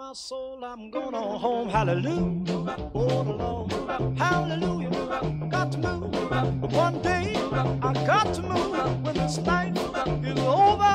[0.00, 1.68] my soul, I'm gonna home.
[1.68, 2.64] Hallelujah.
[2.94, 3.70] The Lord.
[4.16, 4.90] Hallelujah.
[5.50, 6.72] Got to move.
[6.72, 7.34] One day,
[7.82, 9.04] I got to move.
[9.04, 9.76] When this life
[10.24, 10.94] is over,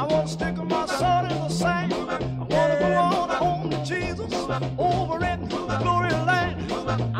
[0.00, 1.92] I won't stick my sword in the sand.
[1.94, 4.32] I wanna go on home to Jesus
[4.78, 5.48] over in
[5.82, 6.54] glory land.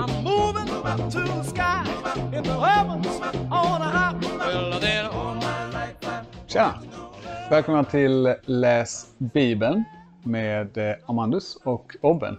[0.00, 0.68] I'm moving
[1.14, 1.82] to the sky
[2.32, 3.14] in the heavens
[3.50, 4.14] on a high.
[4.38, 5.96] Well, then all my life
[6.46, 6.78] Tja!
[7.50, 9.84] Välkomna till Läs Bibeln
[10.26, 12.38] med eh, Amandus och Obben.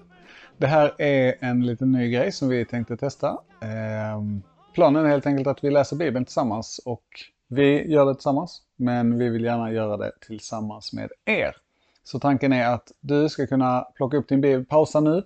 [0.58, 3.38] Det här är en liten ny grej som vi tänkte testa.
[3.62, 7.06] Ehm, planen är helt enkelt att vi läser Bibeln tillsammans och
[7.48, 11.56] vi gör det tillsammans, men vi vill gärna göra det tillsammans med er.
[12.04, 15.24] Så tanken är att du ska kunna plocka upp din bibel, pausa nu,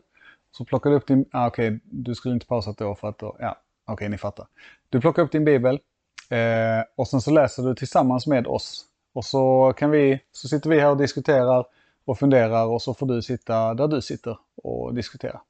[0.51, 3.37] så plockar du upp din, ah, okej, du skulle inte pausat då för att då,
[3.39, 4.47] ja, okej, ni fattar.
[4.89, 5.79] Du plockar upp din bibel
[6.29, 8.85] eh, och sen så läser du tillsammans med oss.
[9.13, 11.65] Och så kan vi, så sitter vi här och diskuterar
[12.09, 15.41] och funderar och så får du sitta där du sitter och diskutera.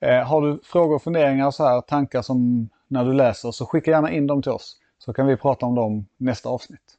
[0.00, 3.90] Eh, har du frågor och funderingar så här, tankar som när du läser, så skicka
[3.90, 4.76] gärna in dem till oss.
[4.98, 6.94] Så kan vi prata om dem nästa avsnitt.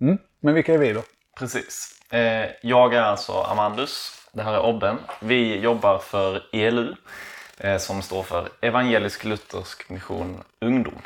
[0.00, 0.18] Mm.
[0.40, 1.02] Men vilka är vi då?
[1.38, 2.00] Precis.
[2.10, 4.12] Eh, jag är alltså Amandus.
[4.32, 4.96] Det här är Obben.
[5.20, 6.94] Vi jobbar för ELU
[7.58, 10.98] eh, som står för Evangelisk Luthersk Mission Ungdom.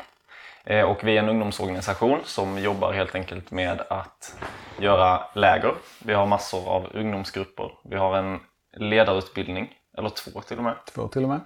[0.65, 4.35] Eh, och vi är en ungdomsorganisation som jobbar helt enkelt med att
[4.79, 5.73] göra läger.
[6.05, 7.71] Vi har massor av ungdomsgrupper.
[7.83, 8.39] Vi har en
[8.77, 10.75] ledarutbildning, eller två till och med.
[10.93, 11.41] Två till och med.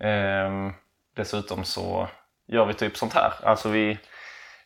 [0.00, 0.72] Ehm,
[1.16, 2.08] dessutom så
[2.46, 3.32] gör vi typ sånt här.
[3.42, 3.98] Alltså vi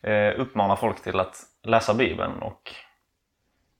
[0.01, 2.71] eh, uppmanar folk till att läsa Bibeln och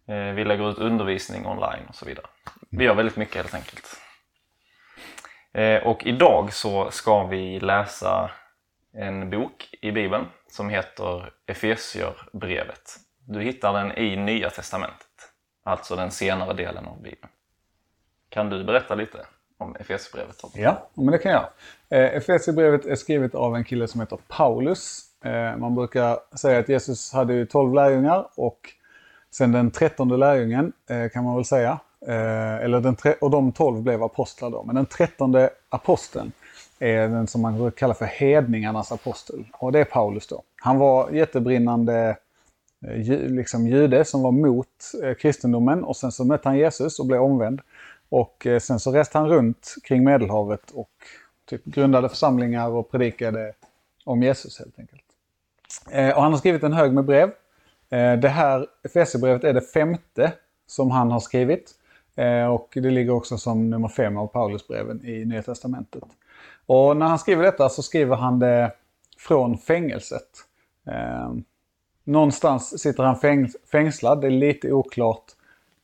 [0.08, 2.26] eh, vi lägger ut undervisning online och så vidare.
[2.72, 3.98] Vi gör väldigt mycket helt enkelt.
[5.54, 8.31] Eh, och idag så ska vi läsa
[8.94, 12.95] en bok i Bibeln som heter Efesierbrevet.
[13.26, 15.08] Du hittar den i Nya Testamentet,
[15.64, 17.32] alltså den senare delen av Bibeln.
[18.30, 19.17] Kan du berätta lite
[19.58, 20.36] om Efesierbrevet?
[20.54, 21.50] Ja, men det kan jag.
[21.90, 25.02] Eh, Efesierbrevet är skrivet av en kille som heter Paulus.
[25.23, 28.60] Eh, man brukar säga att Jesus hade ju 12 lärjungar och
[29.32, 31.80] sen den trettonde lärjungen eh, kan man väl säga.
[32.08, 34.64] Eller den tre- och de 12 blev apostlar då.
[34.64, 36.32] Men den trettonde aposteln
[36.80, 39.45] är den som man brukar kalla för hedningarnas apostel.
[39.54, 40.44] Och det är Paulus då.
[40.56, 42.17] Han var jättebrinnande
[42.86, 42.98] eh,
[43.30, 44.67] liksom jude som var mot
[45.04, 47.62] eh, kristendomen och sen så mötte han Jesus och blev omvänd.
[48.10, 50.92] Och eh, sen så reste han runt kring Medelhavet och
[51.50, 53.54] typ grundade församlingar och predikade
[54.06, 55.02] om Jesus helt enkelt.
[56.16, 57.32] Och han har skrivit en hög med brev.
[58.22, 60.34] Det här Efesierbrevet är det femte
[60.68, 61.72] som han har skrivit.
[62.52, 66.04] Och det ligger också som nummer fem av Paulusbreven i Nya Testamentet.
[66.66, 68.72] Och när han skriver detta så skriver han det
[69.17, 70.30] från fängelset.
[70.88, 71.33] Eh,
[72.04, 75.26] någonstans sitter han fäng- fängslad, det är lite oklart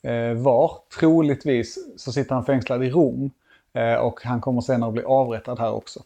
[0.03, 0.71] eh, var.
[0.99, 3.31] Troligtvis så sitter han fängslad i Rom
[3.73, 5.99] eh, och han kommer senare bli avrättad här också.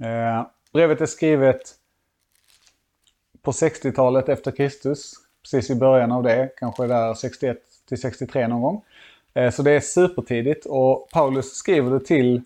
[0.00, 1.60] Eh, brevet är skrivet
[3.42, 5.12] på 60-talet efter Kristus,
[5.42, 8.84] precis i början av det, kanske där 61 till 63 någon gång.
[9.34, 12.42] Eh, så det är supertidigt och Paulus skriver det till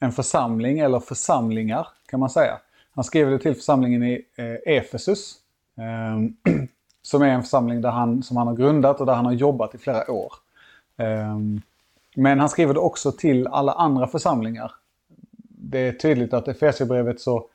[0.00, 2.58] en församling, eller församlingar kan man säga.
[2.94, 5.34] Han skriver det till församlingen i eh, Efesus,
[5.76, 6.54] eh,
[7.02, 9.74] som är en församling där han, som han har grundat och där han har jobbat
[9.74, 10.32] i flera år.
[10.96, 11.38] Eh,
[12.16, 14.72] men han skriver det också till alla andra församlingar.
[15.48, 17.46] Det är tydligt att Efesierbrevet så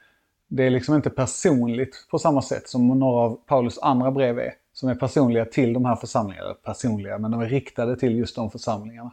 [0.47, 4.53] det är liksom inte personligt på samma sätt som några av Paulus andra brev är.
[4.73, 6.53] Som är personliga till de här församlingarna.
[6.53, 9.11] Personliga, men de är riktade till just de församlingarna.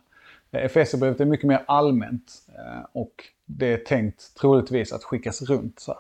[0.53, 5.81] Eh, Efesierbrevet är mycket mer allmänt eh, och det är tänkt troligtvis att skickas runt.
[5.81, 5.97] Så,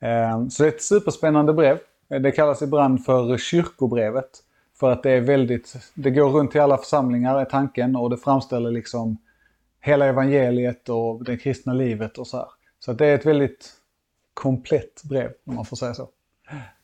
[0.00, 0.30] här.
[0.30, 1.78] Eh, så det är ett superspännande brev.
[2.08, 4.30] Eh, Det kallas ibland för kyrkobrevet.
[4.80, 8.16] För att det är väldigt, det går runt till alla församlingar är tanken och det
[8.16, 9.18] framställer liksom
[9.80, 12.46] hela evangeliet och det kristna livet och så här.
[12.78, 13.72] Så att det är ett väldigt
[14.34, 16.08] komplett brev om man får säga så.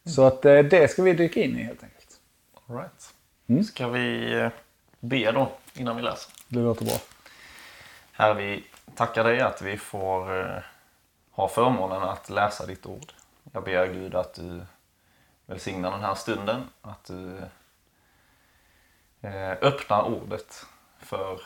[0.05, 2.21] Så att eh, det ska vi dyka in i helt enkelt.
[2.69, 3.67] All right.
[3.67, 4.49] Ska vi eh,
[5.01, 6.33] be då innan vi läser?
[6.49, 6.97] Det låter bra.
[8.13, 8.65] Herre, vi
[8.95, 10.63] tackar dig att vi får eh,
[11.31, 13.13] ha förmånen att läsa ditt ord.
[13.53, 14.63] Jag ber Gud att du
[15.47, 17.39] välsignar den här stunden, att du
[19.21, 20.67] eh, öppnar ordet
[20.99, 21.41] för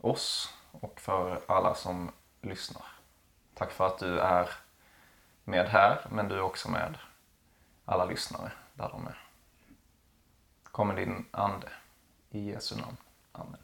[0.00, 2.86] oss och för alla som lyssnar.
[3.54, 4.50] Tack för att du är
[5.44, 6.98] med här, men du är också med
[7.84, 9.18] alla lyssnare där de är.
[10.62, 11.68] Kom med din ande.
[12.32, 12.96] I Jesu namn.
[13.32, 13.56] Amen.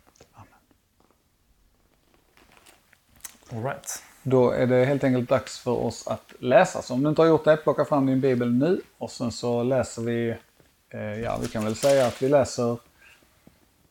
[3.53, 4.03] All right.
[4.23, 6.82] Då är det helt enkelt dags för oss att läsa.
[6.82, 9.62] Så om du inte har gjort det, plocka fram din bibel nu och sen så
[9.62, 10.37] läser vi,
[10.91, 12.76] eh, ja vi kan väl säga att vi läser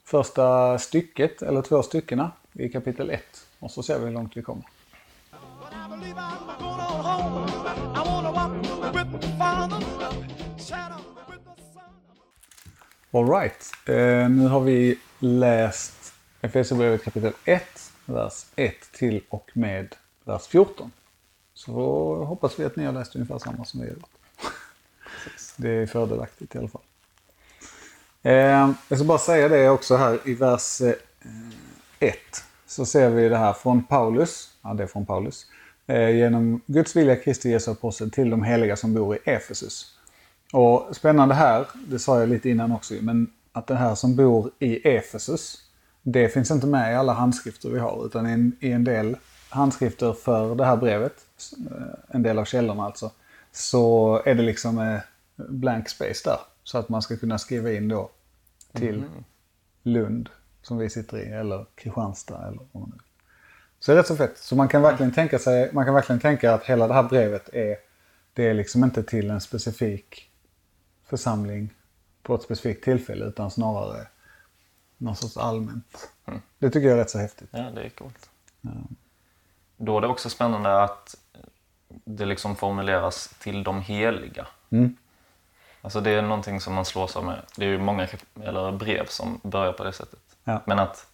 [0.03, 3.21] första stycket, eller två styckena i kapitel 1
[3.59, 4.65] och så ser vi hur långt vi kommer.
[13.17, 17.63] Alright, eh, nu har vi läst Efesierbrevet kapitel 1,
[18.05, 20.91] vers 1 till och med vers 14.
[21.53, 21.71] Så
[22.15, 24.09] hoppas vi att ni har läst ungefär samma som vi har gjort.
[25.55, 26.81] Det är fördelaktigt i alla fall.
[28.23, 30.81] Eh, jag ska bara säga det också här i vers
[31.99, 32.17] 1.
[32.67, 35.45] Så ser vi det här från Paulus, ja det är från Paulus,
[35.87, 39.96] eh, genom Guds vilja Kristi Jesu apostel till de heliga som bor i Efesus.
[40.53, 44.51] Och spännande här, det sa jag lite innan också, men att det här som bor
[44.59, 45.63] i Efesus,
[46.01, 49.17] det finns inte med i alla handskrifter vi har, utan i en, del
[49.49, 51.25] handskrifter för det här brevet,
[51.71, 53.11] eh, en del av källorna alltså,
[53.51, 54.99] så är det liksom eh,
[55.35, 56.39] blank space där.
[56.63, 58.09] Så att man ska kunna skriva in då
[58.73, 59.03] till
[59.83, 60.29] Lund,
[60.61, 63.03] som vi sitter i, eller Kristianstad eller vad man nu
[63.79, 64.37] Så det är rätt så fett.
[64.37, 67.49] Så man kan verkligen tänka sig, man kan verkligen tänka att hela det här brevet
[67.53, 67.75] är,
[68.33, 70.26] det är liksom inte till en specifik
[71.07, 71.73] församling
[72.23, 74.07] på ett specifikt tillfälle utan snarare
[74.97, 76.11] någon sorts allmänt.
[76.59, 77.49] Det tycker jag är rätt så häftigt.
[77.51, 78.29] Ja, det är coolt.
[79.77, 81.15] Då är det också spännande att
[81.89, 84.47] det liksom formuleras till de heliga.
[84.69, 84.97] Mm.
[85.81, 87.41] Alltså det är någonting som man slås av med.
[87.57, 88.07] Det är ju många
[88.43, 90.19] eller brev som börjar på det sättet.
[90.43, 90.61] Ja.
[90.65, 91.07] Men att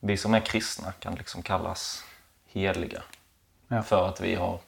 [0.00, 2.04] vi som är kristna kan liksom kallas
[2.46, 3.02] heliga.
[3.68, 3.82] Ja.
[3.82, 4.60] För att vi har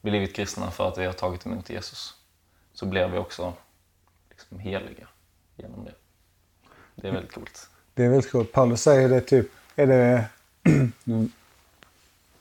[0.00, 2.14] blivit kristna, för att vi har tagit emot Jesus.
[2.78, 3.52] Så blir vi också
[4.30, 5.08] liksom heliga
[5.56, 5.94] genom det.
[6.94, 7.70] Det är väldigt coolt.
[7.94, 8.52] Det är väldigt coolt.
[8.52, 9.46] Paulus säger det typ,
[9.76, 10.24] är det,
[11.04, 11.30] nu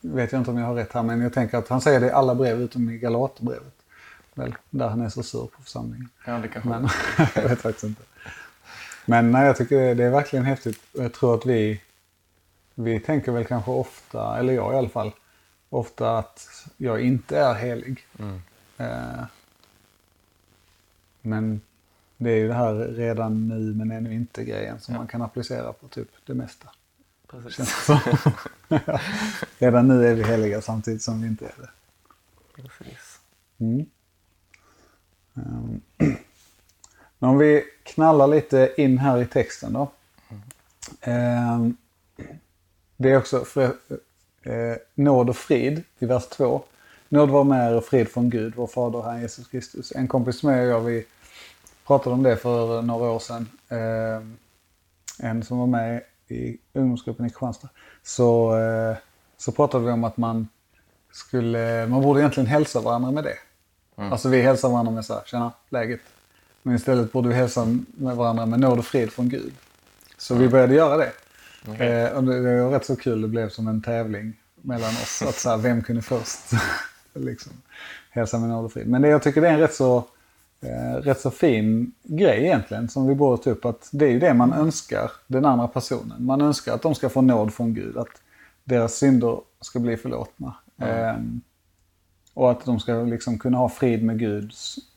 [0.01, 2.07] vet jag inte om jag har rätt här, men jag tänker att han säger det
[2.07, 3.73] i alla brev utom i Galaterbrevet.
[4.33, 6.09] Väl, där han är så sur på församlingen.
[6.25, 6.89] Ja, det kanske Men
[7.35, 8.03] jag vet faktiskt inte.
[9.05, 10.81] Men nej, jag tycker det, det är verkligen häftigt.
[10.91, 11.81] Jag tror att vi,
[12.75, 15.11] vi tänker väl kanske ofta, eller jag i alla fall,
[15.69, 18.05] ofta att jag inte är helig.
[18.77, 19.23] Eh,
[21.27, 21.61] men
[22.17, 25.73] det är ju det här redan nu men ännu inte grejen som man kan applicera
[25.73, 26.69] på typ det mesta.
[27.27, 27.87] Precis.
[29.59, 31.69] Redan nu är vi heliga samtidigt som vi inte är det.
[32.55, 33.19] Precis.
[33.57, 33.85] Mm.
[35.35, 35.81] Ehm,
[37.19, 39.91] Men om vi knallar lite in här i texten då.
[41.01, 41.77] Ehm,
[42.97, 43.63] Det är också för,
[44.43, 46.63] eh, nåd och frid i vers 2.
[47.09, 49.91] Nåd var med er och frid från Gud, vår fader Herren Jesus Kristus.
[49.95, 51.05] En kompis med och jag, vi
[51.87, 53.49] pratade om det för några år sedan.
[53.69, 54.37] Ehm,
[55.19, 57.69] En som var med i ungdomsgruppen i Kristianstad.
[58.03, 58.97] Så, eh,
[59.37, 60.47] så pratade vi om att man
[61.11, 63.37] skulle, man borde egentligen hälsa varandra med det.
[64.11, 65.99] Alltså vi hälsar varandra med så här, tjena, läget.
[66.63, 69.53] Men istället borde vi hälsa med varandra med nåd och frid från Gud.
[70.17, 71.11] Så vi började göra det.
[71.85, 75.21] Eh, och det, det var rätt så kul, det blev som en tävling mellan oss.
[75.21, 76.39] Att så här, vem kunde först
[77.13, 77.51] liksom,
[78.09, 78.87] hälsa med nåd och frid.
[78.87, 80.03] Men det, jag tycker det är en rätt så,
[80.61, 83.65] eh, rätt så fin grej egentligen som vi borde ta upp.
[83.65, 86.25] Att det är ju det man önskar den andra personen.
[86.25, 87.97] Man önskar att de ska få nåd från Gud.
[87.97, 88.21] Att
[88.63, 90.55] deras synder ska bli förlåtna.
[90.77, 91.41] Ehm,
[92.33, 94.53] och att de ska liksom kunna ha frid med Gud.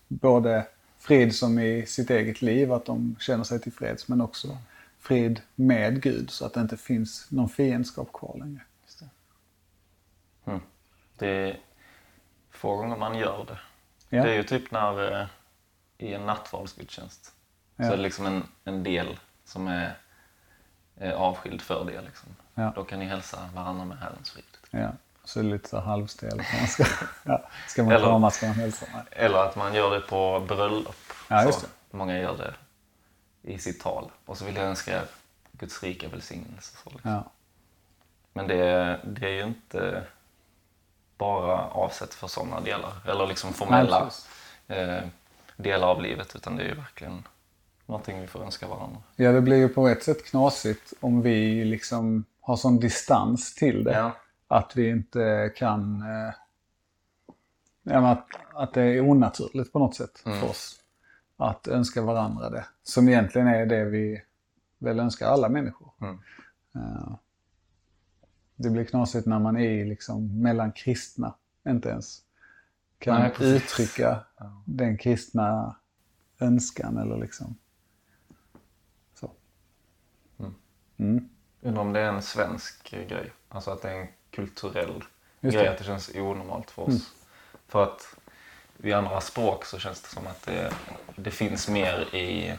[0.08, 0.66] Både
[0.98, 4.58] frid som i sitt eget liv, att de känner sig tillfreds, men också
[4.98, 8.60] frid med Gud så att det inte finns någon fiendskap kvar längre.
[10.44, 10.60] Mm.
[11.18, 11.60] Det är
[12.50, 13.58] få gånger man gör det.
[14.16, 14.22] Ja.
[14.24, 15.26] Det är ju typ när eh,
[16.00, 17.32] i en nattvardsgudstjänst
[17.76, 17.84] Ja.
[17.86, 19.94] så är det liksom en, en del som är,
[20.96, 22.00] är avskild för det.
[22.00, 22.28] Liksom.
[22.54, 22.72] Ja.
[22.74, 24.44] Då kan ni hälsa varandra med Herrens frid.
[24.70, 24.88] Ja.
[25.24, 26.36] Så är det lite så här halvstel.
[26.58, 26.84] Man ska,
[27.24, 27.48] ja.
[27.68, 28.86] ska man Eller- krama ska man hälsa.
[28.94, 29.02] Nej.
[29.10, 30.96] Eller att man gör det på bröllop.
[31.28, 32.54] Ja, just så Många gör det
[33.52, 34.10] i sitt tal.
[34.24, 35.04] Och så vill jag önska er
[35.52, 36.76] Guds rika välsignelse.
[36.84, 37.10] Så liksom.
[37.10, 37.30] Ja.
[38.32, 40.06] Men det, det är ju inte
[41.18, 42.92] bara avsett för sådana delar.
[43.06, 44.28] Eller liksom formella precis.
[45.62, 46.36] Delar av livet.
[46.36, 47.22] Utan det är ju verkligen
[47.86, 49.02] någonting vi får önska varandra.
[49.16, 53.84] ja, det blir ju på ett sätt knasigt om vi liksom har sån distans till
[53.84, 53.92] det.
[53.92, 54.16] Ja.
[54.48, 56.02] Att vi inte kan...
[56.02, 56.34] Eh,
[58.04, 60.80] att, att det är onaturligt på något sätt för oss.
[61.36, 62.64] Att önska varandra det.
[62.82, 64.22] Som egentligen är det vi
[64.78, 65.90] väl önskar alla människor.
[66.00, 66.18] Mm.
[66.74, 67.12] Eh,
[68.56, 71.34] det blir knasigt när man är liksom mellan kristna.
[71.68, 72.22] Inte ens
[73.00, 74.24] kan Nej, uttrycka
[74.64, 75.76] den kristna
[76.38, 77.56] önskan eller liksom
[79.14, 79.32] så.
[80.96, 81.28] Mm.
[81.60, 83.32] Undrar om det är en svensk grej.
[83.48, 85.04] Alltså att det är en kulturell
[85.40, 85.68] grej.
[85.68, 87.14] Att det känns onormalt för oss.
[87.66, 88.16] För att
[88.76, 90.72] vid andra språk så känns det som att det,
[91.16, 92.58] det finns mer i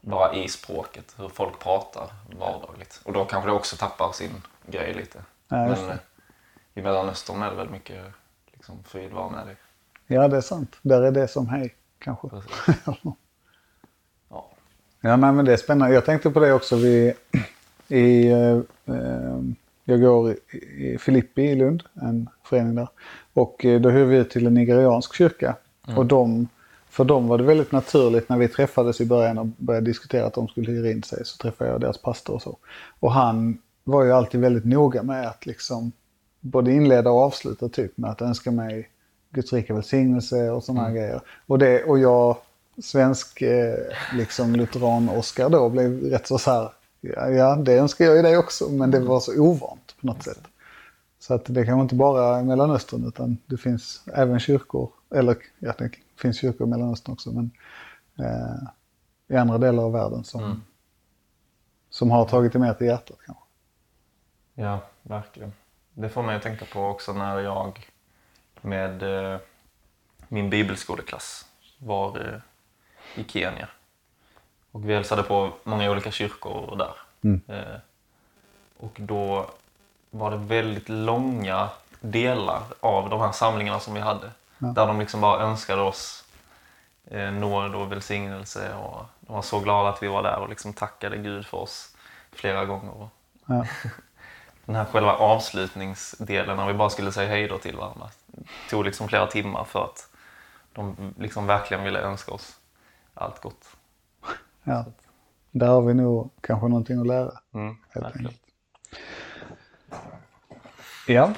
[0.00, 3.00] vara i språket, hur folk pratar vardagligt.
[3.04, 5.24] Och då kanske det också tappar sin grej lite.
[5.48, 5.98] Ja, Men
[6.74, 8.04] i Mellanöstern är det väl mycket
[8.64, 9.56] liksom, frid vara med dig.
[10.06, 10.76] Ja, det är sant.
[10.82, 12.28] Där är det som hej, kanske.
[14.30, 14.50] Ja.
[15.00, 15.94] Ja, nej, men det är spännande.
[15.94, 16.76] Jag tänkte på det också.
[16.76, 17.14] Vi,
[17.88, 19.40] i, eh, eh,
[19.84, 20.36] jag går
[20.78, 22.88] i, Filippi i Lund, en förening där.
[23.32, 25.56] Och eh, då hyrde vi till en nigeriansk kyrka.
[25.96, 26.48] Och de,
[26.88, 30.34] för dem var det väldigt naturligt när vi träffades i början och började diskutera att
[30.34, 31.24] de skulle hyra in sig.
[31.24, 32.58] Så träffade jag deras pastor och så.
[33.00, 35.92] Och han var ju alltid väldigt noga med att liksom
[36.44, 38.90] både inleda och avsluta typ med att önska mig
[39.30, 41.20] Guds rika välsignelse och sådana här grejer.
[41.46, 42.36] Och, det, och jag,
[42.82, 43.76] svensk eh,
[44.14, 46.70] liksom lutheran-Oskar då, blev rätt så så här,
[47.36, 50.40] ja, det önskar jag ju dig också, men det var så ovant på något sätt.
[51.18, 55.74] Så att det kan inte bara i Mellanöstern utan det finns även kyrkor, eller ja,
[55.78, 57.50] det finns kyrkor i Mellanöstern också, men
[58.18, 58.68] eh,
[59.28, 60.62] i andra delar av världen som,
[61.90, 63.44] som har tagit det mer till hjärtat kanske.
[64.54, 65.52] Ja, verkligen.
[65.94, 67.90] Det får mig att tänka på också när jag
[68.60, 69.38] med eh,
[70.28, 71.46] min bibelskoleklass
[71.78, 72.40] var eh,
[73.20, 73.68] i Kenya.
[74.70, 76.94] Och vi hälsade på många olika kyrkor där.
[77.48, 77.78] Eh,
[78.76, 79.50] och då
[80.10, 81.68] var det väldigt långa
[82.00, 84.30] delar av de här samlingarna som vi hade.
[84.58, 86.24] Där de liksom bara önskade oss
[87.04, 88.74] eh, nåd och välsignelse.
[88.74, 91.96] Och de var så glada att vi var där och liksom tackade Gud för oss
[92.32, 93.08] flera gånger.
[93.46, 93.66] Ja.
[94.66, 98.10] Den här själva avslutningsdelen när vi bara skulle säga hej då till varandra
[98.70, 100.08] tog liksom flera timmar för att
[100.72, 102.56] de liksom verkligen ville önska oss
[103.14, 103.76] allt gott.
[104.64, 104.84] Ja.
[105.50, 107.32] Där har vi nog kanske någonting att lära.
[107.54, 108.40] Mm, Helt enkelt.
[111.06, 111.32] Ja,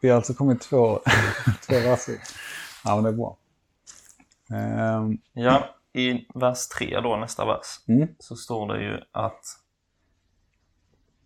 [0.00, 1.00] vi har alltså kommit två,
[1.66, 2.16] två verser.
[2.84, 3.36] Ja, men det är bra.
[4.50, 8.08] Ehm, Ja, i vers 3 då, nästa vers, Mm.
[8.18, 9.44] så står det ju att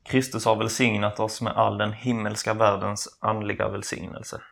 [0.04, 4.42] Kristus har välsignat oss med all den himmelska världens andliga välsignelse.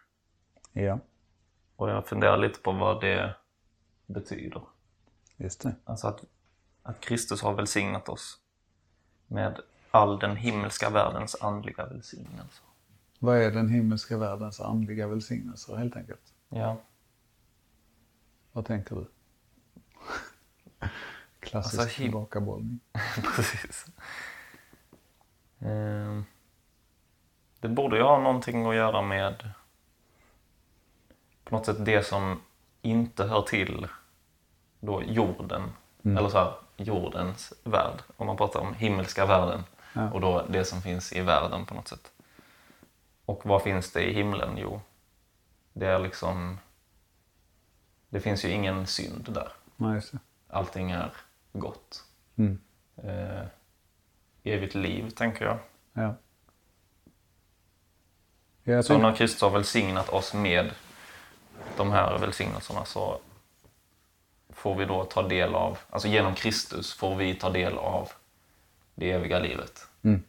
[0.72, 0.98] ja,
[1.76, 3.34] Och jag funderar lite på vad det
[4.06, 4.62] betyder.
[5.36, 5.74] just det.
[5.84, 6.24] Alltså att,
[6.82, 8.38] att Kristus har välsignat oss
[9.26, 12.62] med all den himmelska världens andliga välsignelse.
[13.18, 16.32] Vad är den himmelska världens andliga välsignelser helt enkelt?
[16.48, 16.80] Ja.
[18.52, 19.06] Vad tänker du?
[21.40, 22.80] Klassisk Alltså, tillbakabollning.
[23.36, 23.86] Precis.
[25.64, 26.24] Ehm,
[27.60, 29.50] Det borde ju ha någonting att göra med
[31.44, 32.40] på något sätt det som
[32.82, 33.86] inte hör till
[34.80, 38.02] då jorden, eller så här, jordens värld.
[38.16, 39.64] Om man pratar om himmelska världen
[39.94, 40.10] Ja.
[40.10, 42.12] och då det som finns i världen på något sätt.
[43.24, 44.54] Och vad finns det i himlen?
[44.58, 44.80] Jo,
[45.72, 46.58] det är liksom...
[48.08, 49.52] Det finns ju ingen synd där.
[49.76, 50.02] Nej.
[50.48, 51.12] Allting är
[51.52, 52.04] gott.
[52.36, 52.60] Mm.
[52.96, 53.44] Eh,
[54.42, 55.58] evigt liv, tänker jag.
[55.92, 56.14] Ja.
[58.64, 60.70] Ja, jag Så när Kristus har välsignat oss med
[61.76, 63.20] de här välsignelserna så
[64.50, 68.12] får vi då ta del av, alltså genom Kristus får vi ta del av
[68.94, 69.88] det eviga livet.
[70.02, 70.22] Mm.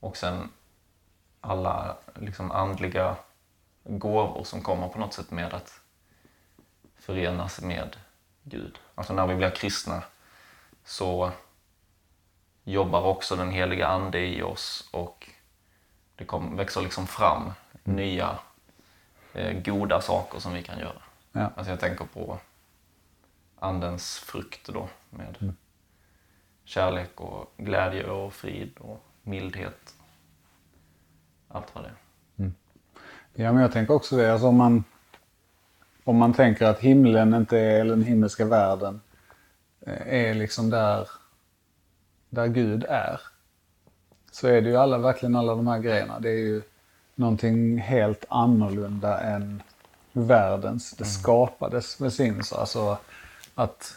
[0.00, 0.50] Och sen
[1.40, 3.16] alla liksom andliga
[3.84, 5.80] gåvor som kommer på något sätt med att
[6.98, 7.96] förenas med
[8.42, 8.78] Gud.
[8.94, 10.02] Alltså när vi blir kristna
[10.84, 11.32] så
[12.64, 15.30] jobbar också den heliga ande i oss och
[16.16, 17.52] det kom, växer liksom fram
[17.84, 18.38] nya
[19.34, 21.02] eh, goda saker som vi kan göra.
[21.32, 21.50] Ja.
[21.56, 22.38] Alltså jag tänker på
[23.58, 25.54] andens frukt då med
[26.64, 29.94] kärlek och glädje och frid och mildhet.
[31.48, 32.52] Allt vad det är.
[33.34, 34.32] ja, men jag tänker också det.
[34.32, 34.84] Alltså om, man,
[36.04, 39.00] om man tänker att himlen inte är, eller den himmelska världen,
[39.80, 41.08] eh, är liksom där,
[42.32, 43.20] där Gud är.
[44.30, 46.20] Så är det ju alla, verkligen alla de här grejerna.
[46.20, 46.62] Det är ju
[47.14, 49.62] någonting helt annorlunda än
[50.12, 52.56] världens, det skapades välsignelser.
[52.56, 52.98] Alltså
[53.54, 53.96] att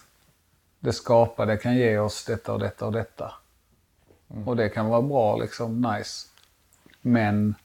[0.80, 3.34] det skapade kan ge oss detta och detta och detta.
[4.46, 6.28] Och det kan vara bra, liksom nice.
[7.02, 7.56] Men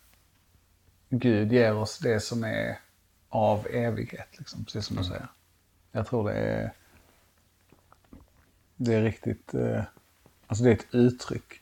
[1.08, 2.78] Gud ger oss det som är
[3.28, 5.28] av evighet, liksom, precis som du säger.
[5.92, 6.72] Jag tror det är,
[8.76, 9.82] det är riktigt, eh,
[10.50, 11.60] alltså det är ett uttryck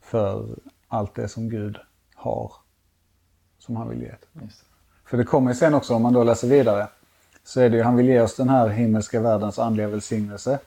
[0.00, 1.78] för allt det som Gud
[2.14, 2.52] har,
[3.58, 4.14] som han vill ge.
[5.04, 6.88] För det kommer ju sen också, om man då läser vidare,
[7.44, 10.58] så är det ju, han vill ge oss den här himmelska världens andliga välsignelse.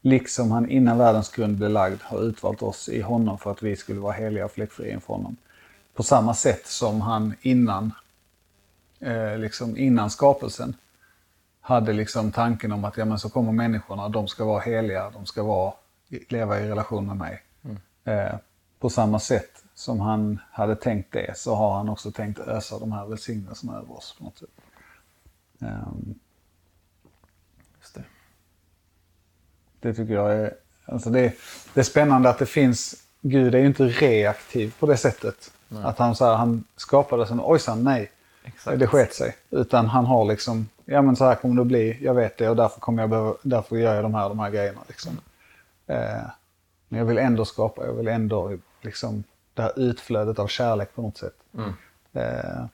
[0.00, 3.76] Liksom han innan världens grund blev lagd har utvalt oss i honom för att vi
[3.76, 5.36] skulle vara heliga och fläckfria inför honom.
[5.94, 7.92] På samma sätt som han innan,
[9.00, 10.76] eh, liksom innan skapelsen
[11.60, 15.26] hade liksom tanken om att ja, men så kommer människorna, de ska vara heliga, de
[15.26, 15.72] ska vara,
[16.28, 17.42] leva i relation med mig.
[18.04, 18.34] Eh,
[18.78, 22.92] på samma sätt som han hade tänkt det så har han också tänkt ösa de
[22.92, 24.48] här välsignelserna över oss på något sätt.
[25.60, 26.14] Ehm,
[27.80, 28.04] Just det.
[29.80, 31.34] det tycker jag är, alltså det,
[31.74, 35.52] det är spännande att det finns, Gud är ju inte reaktiv på det sättet.
[35.82, 38.10] Att han, så här, han skapade sen, ojsan nej,
[38.44, 38.78] Exakt.
[38.78, 39.36] det sket sig.
[39.50, 42.48] Utan han har liksom, ja men så här kommer det att bli, jag vet det
[42.48, 44.80] och därför kommer jag behöva, därför gör jag de här, de här grejerna.
[44.88, 45.20] Liksom.
[45.90, 46.22] Eh,
[46.88, 51.02] men jag vill ändå skapa, jag vill ändå liksom, det här utflödet av kärlek på
[51.02, 51.36] något sätt.
[51.54, 51.72] Mm.
[52.12, 52.64] Eh,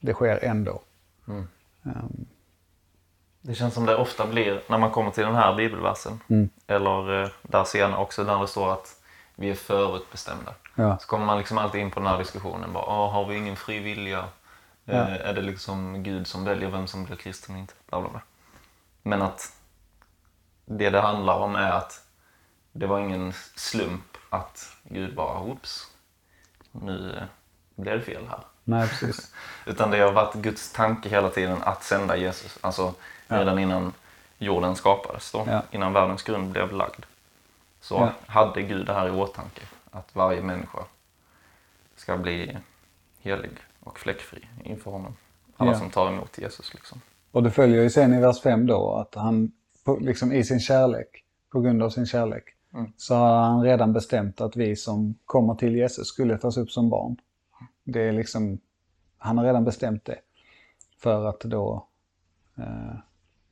[0.00, 0.80] det sker ändå.
[1.28, 1.48] Mm.
[1.84, 2.26] Ehm,
[3.42, 6.20] Det känns som det ofta blir när man kommer till den här bibelversen.
[6.28, 6.48] Mm.
[6.66, 9.00] Eller eh, där senare också där det står att
[9.34, 10.54] vi är förutbestämda.
[10.74, 12.72] ja, Så kommer man liksom alltid in på den här diskussionen.
[12.72, 14.18] Bara, "Åh, har vi ingen fri vilja?
[14.18, 15.04] Eh, Ja.
[15.08, 17.74] Är det liksom Gud som väljer vem som blir kristen och inte?
[17.88, 18.20] Bla, bla, bla.
[19.02, 19.52] Men att
[20.78, 22.04] det det handlar om är att
[22.72, 25.86] det var ingen slump att Gud bara, oops,
[26.72, 27.22] nu
[27.76, 28.40] blev det fel här.
[28.64, 29.34] nej precis.
[29.66, 32.58] Utan det har varit Guds tanke hela tiden att sända Jesus.
[32.60, 32.94] Alltså
[33.28, 33.40] Ja.
[33.40, 33.92] redan innan
[34.38, 35.62] jorden skapades, då, Ja.
[35.70, 37.04] innan världens grund blev lagd.
[37.80, 38.12] Så Ja.
[38.32, 39.62] hade Gud det här i åtanke.
[39.90, 40.78] Att varje människa
[41.96, 42.56] ska bli
[43.20, 43.50] helig
[43.80, 45.16] och fläckfri inför honom.
[45.56, 46.74] Alla som tar emot Jesus.
[46.74, 47.00] Liksom.
[47.30, 49.52] Och det följer ju sen i vers 5 då att han
[49.94, 52.44] på, liksom i sin kärlek, på grund av sin kärlek,
[52.74, 52.92] Mm.
[52.96, 56.90] så har han redan bestämt att vi som kommer till Jesus skulle tas upp som
[56.90, 57.16] barn.
[57.84, 58.58] Det är liksom,
[59.18, 60.18] han har redan bestämt det.
[60.98, 61.86] För att då
[62.58, 62.94] eh,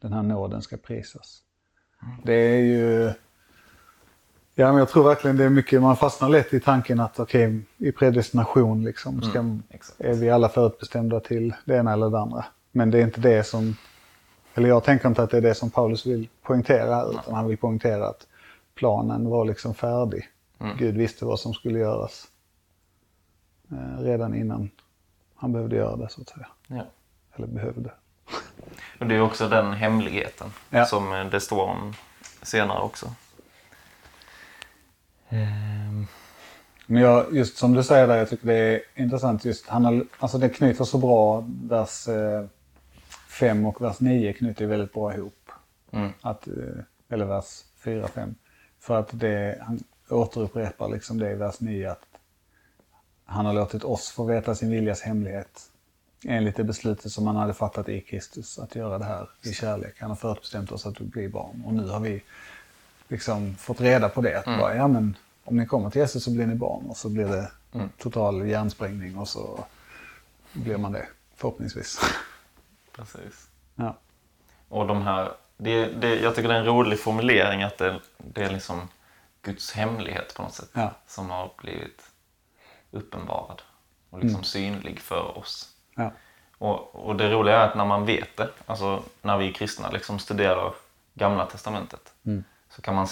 [0.00, 1.42] den här nåden ska prisas.
[2.24, 3.12] Det är ju...
[4.54, 7.60] Ja, men jag tror verkligen det är mycket, man fastnar lätt i tanken att okej,
[7.76, 10.00] i predestination liksom, ska, exakt.
[10.00, 12.44] är vi alla förutbestämda till det ena eller det andra.
[12.72, 13.76] Men det är inte det som,
[14.54, 17.58] eller jag tänker inte att det är det som Paulus vill poängtera utan han vill
[17.58, 18.26] poängtera att
[18.74, 20.28] planen var liksom färdig.
[20.60, 20.76] Mm.
[20.76, 22.28] Gud visste vad som skulle göras
[23.72, 24.70] eh, redan innan
[25.34, 26.46] han behövde göra det så att säga.
[26.66, 26.84] Ja.
[27.36, 27.90] Eller behövde.
[29.00, 30.84] Och det är också den hemligheten Ja.
[30.86, 31.94] som eh, det står om
[32.42, 33.06] senare också.
[35.28, 36.06] Ehm,
[36.86, 40.04] Men jag, just som du säger där, jag tycker det är intressant just, han har,
[40.18, 42.08] alltså det knyter så bra, vers
[43.38, 45.50] 5 och vers 9 knyter väldigt bra ihop.
[45.90, 46.10] Mm.
[46.20, 46.54] Att, eh,
[47.08, 48.34] eller vers 4, 5.
[48.80, 52.06] För att det, han återupprepar liksom det i vers 9 att
[53.24, 55.70] han har låtit oss få veta sin viljas hemlighet
[56.24, 59.94] enligt det beslutet som han hade fattat i Kristus att göra det här i kärlek.
[60.00, 62.22] Han har förutbestämt oss att vi blir barn och nu har vi
[63.08, 64.38] liksom fått reda på det.
[64.38, 67.08] Att bara, ja, men om ni kommer till Jesus så blir ni barn och så
[67.08, 67.50] blir det
[67.98, 69.64] total hjärnsprängning och så
[70.52, 72.00] blir man det förhoppningsvis.
[72.98, 73.48] precis.
[73.74, 73.96] ja.
[74.68, 78.44] Och de här, det, det, jag tycker det är en rolig formulering att det, det
[78.44, 78.88] är liksom
[79.42, 80.70] Guds hemlighet på något sätt.
[80.72, 80.90] Ja.
[81.06, 82.02] Som har blivit
[82.90, 83.62] uppenbarad
[84.10, 85.74] och liksom synlig för oss.
[85.94, 86.12] Ja.
[86.58, 90.18] Och, och det roliga är att när man vet det, alltså när vi kristna liksom
[90.18, 90.72] studerar
[91.14, 92.12] Gamla Testamentet,
[92.70, 93.06] så kan man,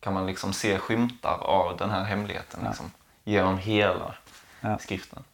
[0.00, 2.90] kan man liksom se skymtar av den här hemligheten liksom,
[3.24, 4.14] genom hela
[4.60, 4.78] Ja.
[4.78, 5.24] skriften.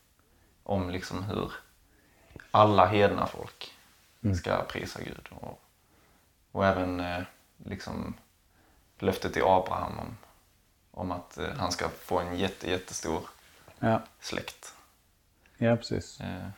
[0.62, 1.52] Om liksom hur
[2.50, 3.72] alla hedna folk
[4.35, 5.29] ska prisa Gud.
[5.31, 5.61] Och,
[6.53, 7.23] och även eh,
[7.65, 8.15] liksom
[8.99, 10.17] löftet till Abraham om,
[10.91, 13.21] om att eh, han ska få en jätte, jättestor
[13.79, 14.03] Ja.
[14.21, 14.75] släkt.
[15.57, 16.21] ja, precis.
[16.21, 16.49] Eh,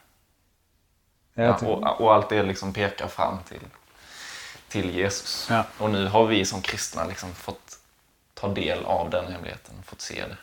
[1.35, 3.61] Ja, och, och allt det liksom pekar fram till,
[4.69, 5.47] till Jesus.
[5.51, 5.65] Ja.
[5.79, 7.79] Och nu har vi som kristna liksom fått
[8.35, 10.37] ta del av den hemligheten, fått se det.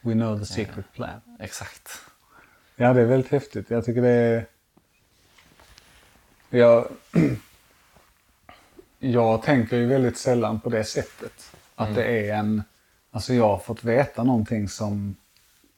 [0.00, 1.20] We know the secret plan.
[1.40, 2.00] Exakt.
[2.76, 3.70] Ja, det är väldigt häftigt.
[3.70, 4.46] Jag tycker det är...
[6.58, 6.88] Jag,
[8.98, 11.56] jag tänker ju väldigt sällan på det sättet.
[11.74, 12.62] Att det är en...
[13.10, 15.16] Alltså jag har fått veta någonting som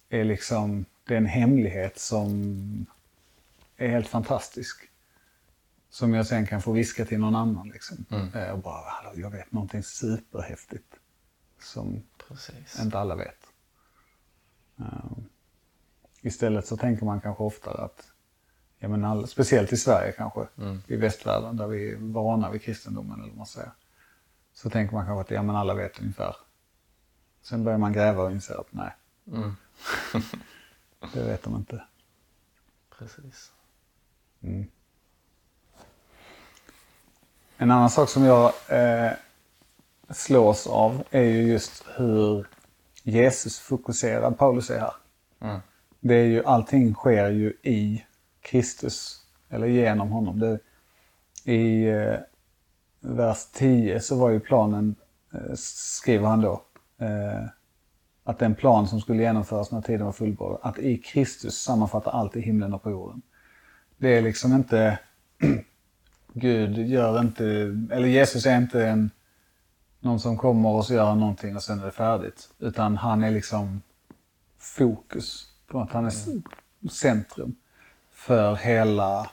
[0.08, 0.84] är liksom...
[1.06, 2.86] Det är en hemlighet som
[3.76, 4.88] är helt fantastisk.
[5.90, 7.68] Som jag sen kan få viska till någon annan.
[7.68, 8.04] Liksom.
[8.34, 10.94] Eh, Och bara, "Hallå, jag vet någonting superhäftigt.
[11.60, 12.80] Som Precis.
[12.80, 13.38] inte alla vet.
[14.78, 15.24] Ehm,
[16.20, 18.12] istället så tänker man kanske oftare att,
[18.78, 20.46] ja men all, speciellt i Sverige kanske,
[20.86, 23.70] i västvärlden där vi är vana vid kristendomen eller vad man säger.
[24.54, 26.36] Så tänker man kanske att ja men alla vet ungefär.
[27.42, 28.90] Sen börjar man gräva och inser att nej,
[29.32, 29.56] Mm.
[31.12, 31.82] det vet de inte.
[32.98, 33.52] Precis.
[37.56, 39.12] En annan sak som jag eh,
[40.10, 42.46] slås av är ju just hur
[43.02, 44.94] Jesus-fokuserad Paulus är här.
[45.40, 45.60] Mm.
[46.00, 48.05] Det är ju, allting sker ju i
[48.46, 50.38] Kristus, eller genom honom.
[50.38, 50.58] Det,
[51.52, 52.16] i eh,
[53.00, 54.94] vers 10 så var ju planen,
[55.34, 56.62] eh, skriver han då,
[56.98, 57.48] eh,
[58.24, 62.36] att den plan som skulle genomföras när tiden var fullbordad, att i Kristus sammanfattar allt
[62.36, 63.22] i himlen och på jorden.
[63.96, 64.98] Det är liksom inte,
[66.32, 67.44] Gud gör inte,
[67.92, 69.10] eller Jesus är inte en,
[70.00, 72.48] någon som kommer och så gör han någonting och sen är det färdigt.
[72.58, 73.82] Utan han är liksom
[74.58, 76.12] fokus på att han är
[76.90, 77.56] centrum
[78.26, 79.30] för hela,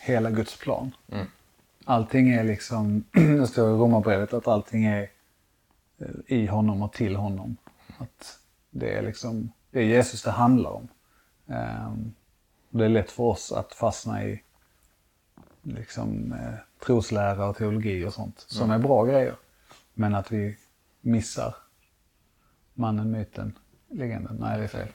[0.00, 0.94] hela Guds plan.
[1.08, 1.26] Mm.
[1.84, 5.10] Allting är liksom, det står i Romarbrevet att allting är
[5.98, 7.56] eh, i honom och till honom.
[7.98, 8.38] Att
[8.70, 10.88] det är liksom, det är Jesus det handlar om.
[12.70, 14.42] Och det är lätt för oss att fastna i
[15.62, 19.34] liksom eh, troslära och teologi och sånt som är bra grejer.
[19.94, 20.58] Men att vi
[21.00, 21.54] missar
[22.74, 23.58] mannen, myten,
[23.90, 24.36] legenden.
[24.40, 24.88] Nej, det är fel.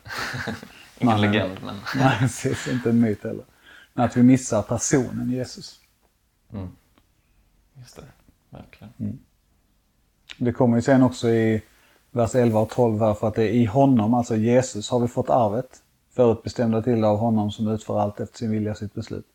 [0.99, 1.31] Ingen Mannen.
[1.31, 2.67] legend, men Nej, precis.
[2.67, 3.45] Inte en myt heller.
[3.93, 5.79] Men att vi missar personen Jesus.
[7.73, 8.03] just det.
[8.49, 9.19] Verkligen.
[10.37, 11.61] Det kommer ju sen också i
[12.11, 15.07] vers 11 och 12 här för att det är i honom, alltså Jesus, har vi
[15.07, 15.83] fått arvet.
[16.09, 19.25] Förutbestämda till av honom som utför allt efter sin vilja och sitt beslut.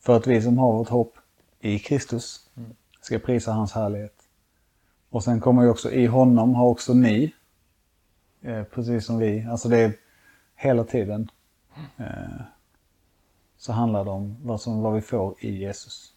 [0.00, 1.14] För att vi som har vårt hopp
[1.60, 2.40] i Kristus
[3.00, 4.14] ska prisa hans härlighet.
[5.10, 7.34] Och sen kommer ju också i honom har också ni,
[8.42, 9.92] eh, precis som vi, alltså det är
[10.54, 11.30] hela tiden
[11.96, 12.42] eh,
[13.56, 16.14] så handlar det om vad, som, vad vi får i Jesus.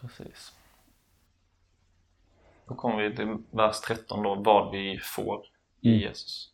[0.00, 0.52] Precis.
[2.68, 5.44] Då kommer vi till vers 13 då, vad vi får
[5.80, 6.52] i Jesus.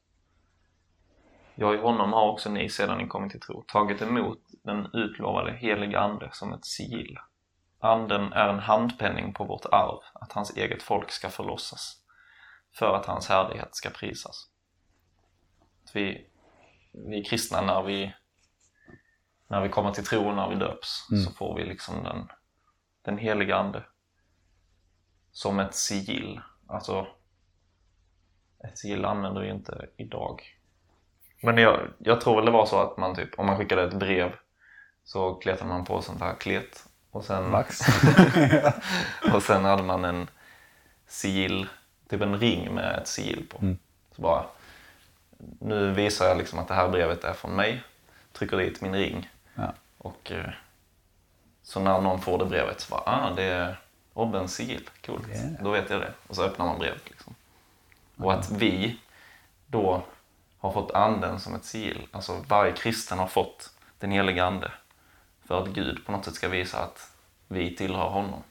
[1.54, 5.52] Ja, i honom har också ni sedan ni kommit till tro tagit emot den utlovade
[5.52, 7.18] heliga Ande som ett sigill.
[7.78, 11.96] Anden är en handpenning på vårt arv, att hans eget folk ska förlossas,
[12.78, 14.50] för att hans härlighet ska prisas.
[15.87, 16.27] Att vi,
[16.92, 18.14] vi kristna, när vi,
[19.49, 22.29] när vi kommer till tro och när vi döps, så får vi liksom den,
[23.03, 23.83] den heliga Ande
[25.33, 26.40] som ett sigill.
[26.66, 27.07] Alltså,
[28.64, 30.42] ett sigill använder vi inte idag.
[31.42, 33.99] Men jag, jag tror väl det var så att man typ, om man skickade ett
[33.99, 34.33] brev
[35.05, 37.81] så kletade man på sånt här klet och sen, Vax.
[39.35, 40.27] och sen hade man en
[41.07, 41.68] sigill,
[42.09, 43.77] typ en ring med ett sigill på.
[44.16, 44.46] Så bara,
[45.61, 47.83] nu visar jag liksom att det här brevet är från mig,
[48.33, 49.72] trycker dit min ring Ja.
[49.99, 50.51] och eh,
[51.62, 53.77] så när någon får det brevet så bara, ah det är
[54.12, 55.29] Obbens sigill, coolt.
[55.29, 55.46] Yeah.
[55.61, 56.12] Då vet jag det.
[56.27, 57.35] Och så öppnar man brevet liksom.
[58.16, 58.99] Och att vi
[59.66, 60.03] då
[60.59, 62.09] har fått anden som ett sigill.
[62.11, 64.70] Alltså varje kristen har fått den heliga ande.
[65.44, 67.12] För att Gud på något sätt ska visa att
[67.49, 68.42] vi tillhör honom.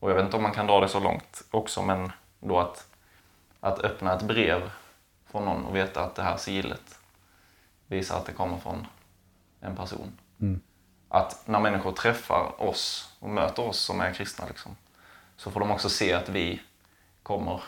[0.00, 2.86] Och jag vet inte om man kan dra det så långt också, men då att,
[3.60, 4.70] att öppna ett brev
[5.32, 6.98] från någon och veta att det här sigillet
[7.86, 8.86] visar att det kommer från
[9.60, 10.12] en person.
[11.08, 14.76] Att när människor träffar oss och möter oss som är kristna liksom,
[15.36, 16.60] så får de också se att vi
[17.22, 17.62] kommer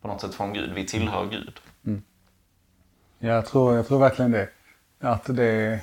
[0.00, 0.72] på något sätt från Gud.
[0.74, 1.60] Vi tillhör Gud.
[3.18, 4.48] Ja, jag tror, jag tror verkligen det.
[5.00, 5.80] Att det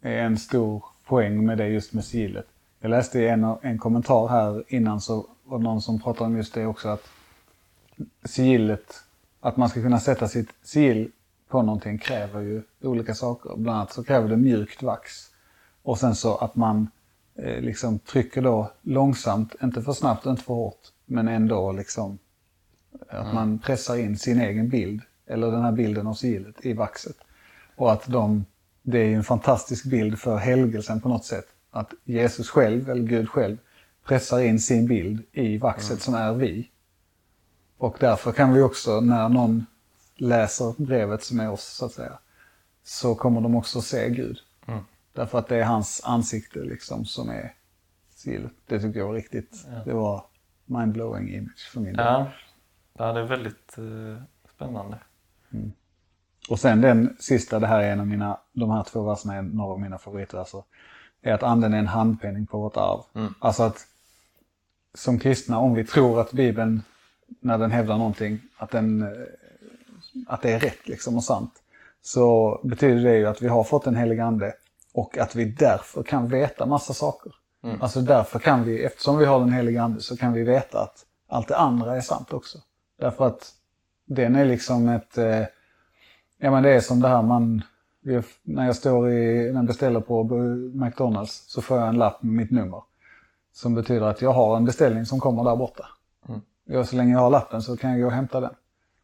[0.00, 2.46] är en stor poäng med det just med sigillet.
[2.80, 6.66] Jag läste en, en kommentar här innan så var någon som pratade om just det
[6.66, 7.08] också att
[8.24, 9.04] sigillet,
[9.40, 11.10] att man ska kunna sätta sitt sigill
[11.48, 13.56] på någonting kräver ju olika saker.
[13.56, 15.30] Bland annat så kräver det mjukt vax.
[15.82, 16.88] Och sen så att man
[17.34, 22.18] eh, liksom trycker då långsamt, inte för snabbt, inte för hårt, men ändå liksom
[23.08, 27.16] att man pressar in sin egen bild, eller den här bilden av sigillet, i vaxet.
[27.76, 28.44] Och att de,
[28.82, 31.46] det är ju en fantastisk bild för helgelsen på något sätt.
[31.70, 33.56] Att Jesus själv, eller Gud själv,
[34.04, 36.70] pressar in sin bild i vaxet som är vi.
[37.80, 39.66] Och därför kan vi också, när någon
[40.16, 42.18] läser brevet som är oss, så att säga,
[42.84, 44.38] så kommer de också se Gud.
[45.12, 47.54] Därför att det är hans ansikte liksom som är
[48.14, 48.52] sigillet.
[48.66, 50.24] Det tycker jag var riktigt, det var
[50.64, 52.06] mind-blowing image för min del.
[52.06, 52.30] Ja,
[52.98, 54.22] ja det är väldigt eh,
[54.54, 54.98] spännande.
[56.48, 59.42] Och sen den sista, det här är en av mina, de här två verserna är
[59.42, 60.62] några av mina favoritverser.
[61.22, 63.00] Är att anden är en handpenning på vårt arv.
[63.38, 63.86] Alltså att
[64.94, 66.82] som kristna, om vi tror att Bibeln,
[67.40, 69.08] när den hävdar någonting, att, den, eh,
[70.26, 71.52] att det är rätt liksom och sant.
[72.02, 74.52] Så betyder det ju att vi har fått en helig ande
[74.94, 77.32] och att vi därför kan veta massa saker.
[77.80, 81.06] Alltså därför kan vi, eftersom vi har den heliga ande, så kan vi veta att
[81.28, 82.58] allt det andra är sant också.
[82.98, 83.52] Därför att
[84.06, 85.44] den är liksom ett, eh,
[86.38, 87.62] ja men det är som det här man,
[88.42, 90.24] när jag står i, när jag beställer på
[90.74, 92.82] McDonalds så får jag en lapp med mitt nummer.
[93.52, 95.86] Som betyder att jag har en beställning som kommer där borta.
[96.64, 98.54] Ja, så länge jag har lappen så kan jag gå och hämta den.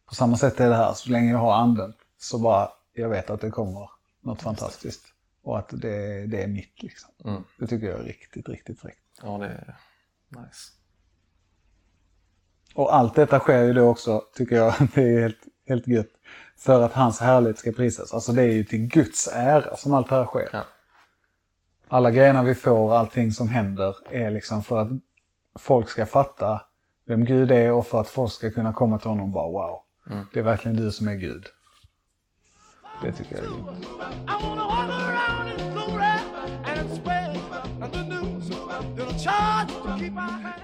[0.05, 3.29] På samma sätt är det här, så länge jag har anden så bara, jag vet
[3.29, 3.89] att det kommer
[4.21, 5.05] något fantastiskt.
[5.43, 7.09] Och att det, det är mitt liksom.
[7.25, 7.43] Mm.
[7.59, 8.99] Det tycker jag är riktigt, riktigt fräckt.
[9.21, 9.77] Ja, det är
[10.29, 10.71] nice.
[12.75, 16.11] Och allt detta sker ju då också, tycker jag, det är helt, helt gött.
[16.57, 18.13] För att hans härlighet ska prisas.
[18.13, 20.49] Alltså det är ju till Guds ära som allt det här sker.
[20.53, 20.63] Ja.
[21.87, 24.89] Alla grejerna vi får, allting som händer är liksom för att
[25.59, 26.61] folk ska fatta
[27.07, 29.79] vem Gud är och för att folk ska kunna komma till honom och bara wow.
[30.33, 31.43] Det är verkligen du som är Gud.
[33.03, 33.87] Det tycker jag är grymt.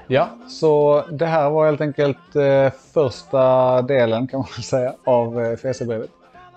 [0.08, 5.56] Ja, så det här var helt enkelt eh, första delen kan man säga av eh,
[5.56, 6.10] Fesebrevet.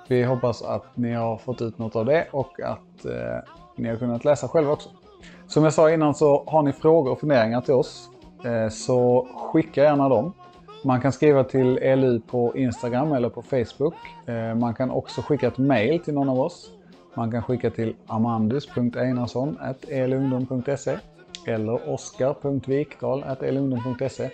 [0.09, 3.97] Vi hoppas att ni har fått ut något av det och att eh, ni har
[3.97, 4.89] kunnat läsa själva också.
[5.47, 8.11] Som jag sa innan så har ni frågor och funderingar till oss
[8.45, 10.33] Eh, så skicka gärna dem.
[10.85, 13.95] Man kan skriva till lu på Instagram eller på Facebook.
[14.27, 16.71] Eh, man kan också skicka ett mail till någon av oss.
[17.15, 20.99] Man kan skicka till amandus.einarsson.elungdom.se
[21.47, 24.31] eller oskar.vikdal.elungdom.se.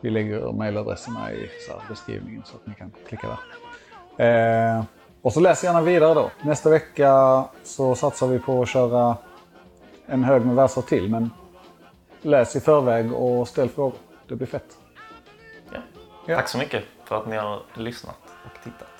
[0.00, 1.48] Vi lägger mejladresserna i
[1.88, 3.38] beskrivningen så att ni kan klicka där.
[4.16, 4.82] Eh,
[5.22, 6.30] och så läs gärna vidare då.
[6.42, 9.16] Nästa vecka så satsar vi på att köra
[10.06, 11.10] en hög med verser till.
[11.10, 11.30] Men
[12.22, 13.98] läs i förväg och ställ frågor.
[14.28, 14.78] Det blir fett.
[15.72, 15.78] Ja.
[16.26, 16.36] Ja.
[16.36, 18.91] Tack så mycket för att ni har lyssnat och tittat.